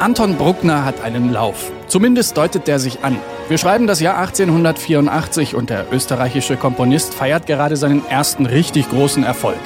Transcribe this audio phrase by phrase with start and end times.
[0.00, 1.72] Anton Bruckner hat einen Lauf.
[1.88, 3.16] Zumindest deutet der sich an.
[3.48, 9.24] Wir schreiben das Jahr 1884 und der österreichische Komponist feiert gerade seinen ersten richtig großen
[9.24, 9.58] Erfolg.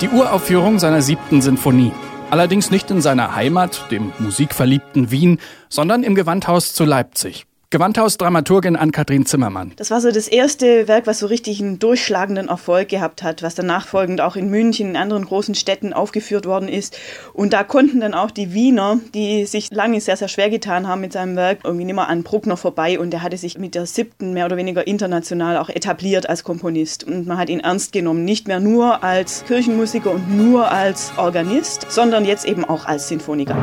[0.00, 1.92] Die Uraufführung seiner siebten Sinfonie.
[2.30, 7.44] Allerdings nicht in seiner Heimat, dem musikverliebten Wien, sondern im Gewandhaus zu Leipzig.
[7.74, 9.72] Gewandhaus-Dramaturgin Ann-Kathrin Zimmermann.
[9.74, 13.56] Das war so das erste Werk, was so richtig einen durchschlagenden Erfolg gehabt hat, was
[13.56, 16.96] dann nachfolgend auch in München, in anderen großen Städten aufgeführt worden ist.
[17.32, 21.00] Und da konnten dann auch die Wiener, die sich lange sehr, sehr schwer getan haben
[21.00, 23.00] mit seinem Werk, irgendwie nicht mehr an Bruckner vorbei.
[23.00, 27.02] Und er hatte sich mit der siebten mehr oder weniger international auch etabliert als Komponist.
[27.02, 31.90] Und man hat ihn ernst genommen, nicht mehr nur als Kirchenmusiker und nur als Organist,
[31.90, 33.56] sondern jetzt eben auch als Sinfoniker.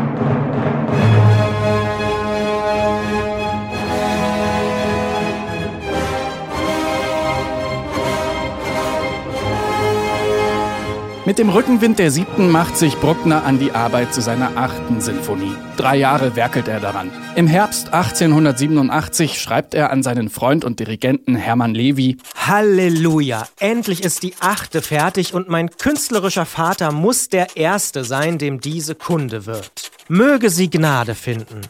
[11.24, 15.54] Mit dem Rückenwind der siebten macht sich Bruckner an die Arbeit zu seiner achten Sinfonie.
[15.78, 17.12] Drei Jahre werkelt er daran.
[17.36, 23.48] Im Herbst 1887 schreibt er an seinen Freund und Dirigenten Hermann Levi: Halleluja!
[23.60, 28.96] Endlich ist die achte fertig und mein künstlerischer Vater muss der Erste sein, dem diese
[28.96, 29.92] Kunde wird.
[30.08, 31.62] Möge sie Gnade finden.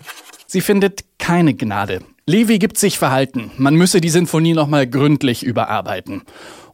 [0.47, 2.01] Sie findet keine Gnade.
[2.25, 3.51] Levi gibt sich verhalten.
[3.57, 6.23] Man müsse die Sinfonie nochmal gründlich überarbeiten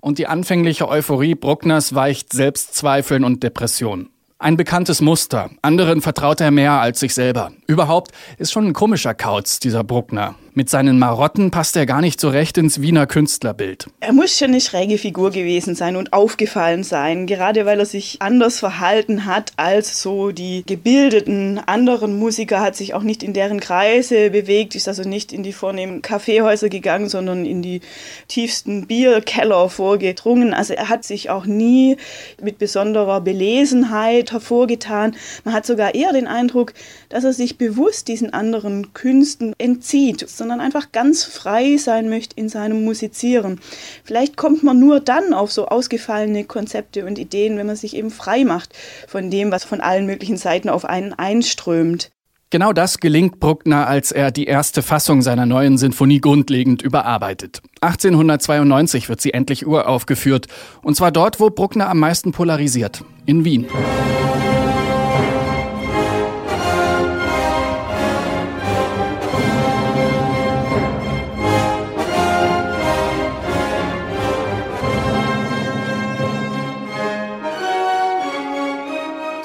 [0.02, 4.10] und die anfängliche Euphorie Bruckners weicht Selbstzweifeln und Depressionen.
[4.40, 5.50] Ein bekanntes Muster.
[5.62, 7.52] Anderen vertraut er mehr als sich selber.
[7.66, 10.36] Überhaupt ist schon ein komischer Kauz, dieser Bruckner.
[10.58, 13.92] Mit seinen Marotten passt er gar nicht so recht ins Wiener Künstlerbild.
[14.00, 18.24] Er muss schon eine schräge Figur gewesen sein und aufgefallen sein, gerade weil er sich
[18.24, 23.60] anders verhalten hat als so die gebildeten anderen Musiker, hat sich auch nicht in deren
[23.60, 27.82] Kreise bewegt, ist also nicht in die vornehmen Kaffeehäuser gegangen, sondern in die
[28.28, 30.56] tiefsten Bierkeller vorgedrungen.
[30.56, 31.98] Also er hat sich auch nie
[32.42, 35.16] mit besonderer Belesenheit hervorgetan.
[35.44, 36.74] Man hat sogar eher den Eindruck,
[37.10, 42.48] dass er sich bewusst diesen anderen Künsten entzieht sondern einfach ganz frei sein möchte in
[42.48, 43.60] seinem Musizieren.
[44.04, 48.12] Vielleicht kommt man nur dann auf so ausgefallene Konzepte und Ideen, wenn man sich eben
[48.12, 48.74] frei macht
[49.08, 52.12] von dem, was von allen möglichen Seiten auf einen einströmt.
[52.50, 57.62] Genau das gelingt Bruckner, als er die erste Fassung seiner neuen Sinfonie grundlegend überarbeitet.
[57.82, 60.48] 1892 wird sie endlich uraufgeführt,
[60.82, 63.68] und zwar dort, wo Bruckner am meisten polarisiert, in Wien.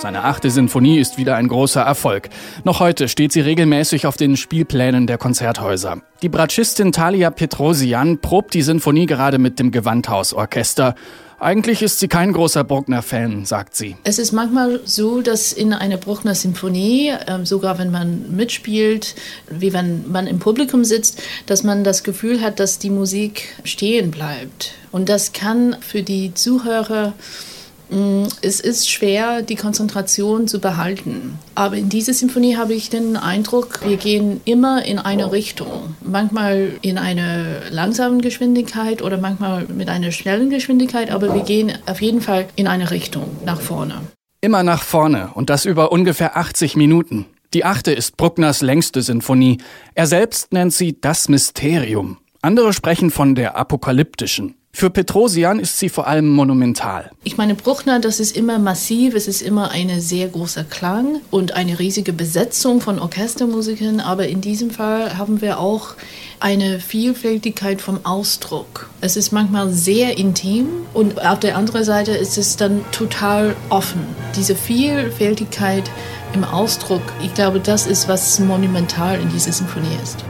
[0.02, 2.28] Seine achte Sinfonie ist wieder ein großer Erfolg.
[2.64, 6.02] Noch heute steht sie regelmäßig auf den Spielplänen der Konzerthäuser.
[6.22, 10.96] Die Bratschistin Talia Petrosian probt die Sinfonie gerade mit dem Gewandhausorchester.
[11.38, 13.94] Eigentlich ist sie kein großer Bruckner-Fan, sagt sie.
[14.02, 19.14] Es ist manchmal so, dass in einer Bruckner-Sinfonie, äh, sogar wenn man mitspielt,
[19.50, 24.10] wie wenn man im Publikum sitzt, dass man das Gefühl hat, dass die Musik stehen
[24.10, 24.72] bleibt.
[24.90, 27.12] Und das kann für die Zuhörer
[28.40, 31.38] es ist schwer, die Konzentration zu behalten.
[31.54, 35.94] Aber in dieser Symphonie habe ich den Eindruck, wir gehen immer in eine Richtung.
[36.00, 42.00] Manchmal in einer langsamen Geschwindigkeit oder manchmal mit einer schnellen Geschwindigkeit, aber wir gehen auf
[42.00, 43.94] jeden Fall in eine Richtung nach vorne.
[44.40, 47.26] Immer nach vorne und das über ungefähr 80 Minuten.
[47.54, 49.58] Die achte ist Bruckners längste Sinfonie.
[49.94, 52.16] Er selbst nennt sie das Mysterium.
[52.40, 54.54] Andere sprechen von der apokalyptischen.
[54.74, 57.10] Für Petrosian ist sie vor allem monumental.
[57.22, 61.52] Ich meine, Bruckner, das ist immer massiv, es ist immer ein sehr großer Klang und
[61.52, 65.94] eine riesige Besetzung von Orchestermusikern, aber in diesem Fall haben wir auch
[66.40, 68.88] eine Vielfältigkeit vom Ausdruck.
[69.00, 74.00] Es ist manchmal sehr intim und auf der anderen Seite ist es dann total offen.
[74.34, 75.88] Diese Vielfältigkeit
[76.34, 80.24] im Ausdruck, ich glaube, das ist, was monumental in dieser Symphonie ist.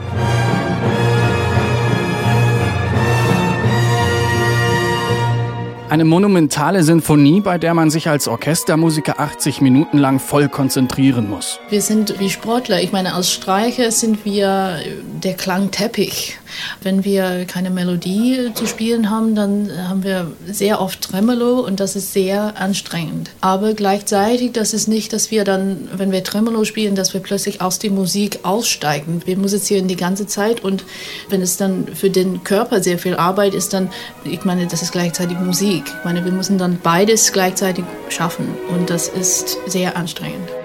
[5.92, 11.60] Eine monumentale Sinfonie, bei der man sich als Orchestermusiker 80 Minuten lang voll konzentrieren muss.
[11.68, 12.80] Wir sind wie Sportler.
[12.80, 14.78] Ich meine, als Streicher sind wir
[15.22, 16.38] der Klangteppich.
[16.82, 21.96] Wenn wir keine Melodie zu spielen haben, dann haben wir sehr oft Tremolo und das
[21.96, 23.30] ist sehr anstrengend.
[23.40, 27.60] Aber gleichzeitig, das ist nicht, dass wir dann, wenn wir Tremolo spielen, dass wir plötzlich
[27.60, 29.22] aus der Musik aussteigen.
[29.24, 30.84] Wir musizieren die ganze Zeit und
[31.28, 33.90] wenn es dann für den Körper sehr viel Arbeit ist, dann,
[34.24, 35.84] ich meine, das ist gleichzeitig Musik.
[35.86, 40.61] Ich meine, wir müssen dann beides gleichzeitig schaffen und das ist sehr anstrengend.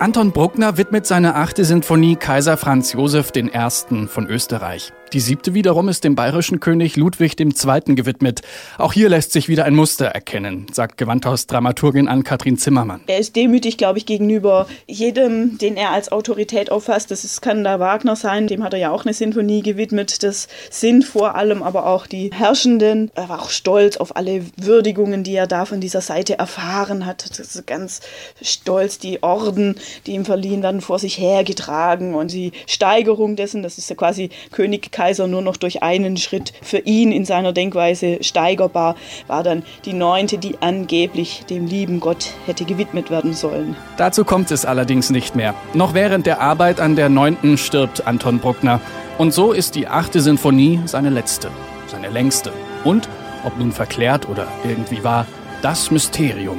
[0.00, 4.06] Anton Bruckner widmet seine achte Sinfonie Kaiser Franz Josef I.
[4.06, 4.92] von Österreich.
[5.14, 7.94] Die siebte wiederum ist dem bayerischen König Ludwig II.
[7.94, 8.42] gewidmet.
[8.76, 13.00] Auch hier lässt sich wieder ein Muster erkennen, sagt Gewandhaus-Dramaturgin Ann-Kathrin Zimmermann.
[13.06, 17.10] Er ist demütig, glaube ich, gegenüber jedem, den er als Autorität auffasst.
[17.10, 20.22] Das kann da Wagner sein, dem hat er ja auch eine Sinfonie gewidmet.
[20.22, 23.10] Das sind vor allem aber auch die Herrschenden.
[23.14, 27.30] Er war auch stolz auf alle Würdigungen, die er da von dieser Seite erfahren hat.
[27.30, 28.00] Das ist ganz
[28.42, 29.76] stolz, die Orden,
[30.06, 34.28] die ihm verliehen werden, vor sich hergetragen und die Steigerung dessen, das ist ja quasi
[34.52, 38.96] König Kaiser nur noch durch einen Schritt für ihn in seiner Denkweise steigerbar,
[39.28, 43.76] war dann die neunte, die angeblich dem lieben Gott hätte gewidmet werden sollen.
[43.96, 45.54] Dazu kommt es allerdings nicht mehr.
[45.72, 48.80] Noch während der Arbeit an der neunten stirbt Anton Bruckner.
[49.18, 51.48] Und so ist die achte Sinfonie seine letzte,
[51.86, 52.52] seine längste.
[52.82, 53.08] Und,
[53.44, 55.26] ob nun verklärt oder irgendwie wahr,
[55.62, 56.58] das Mysterium.